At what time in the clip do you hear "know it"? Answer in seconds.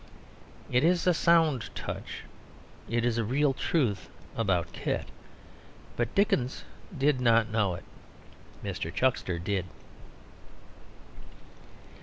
7.51-7.83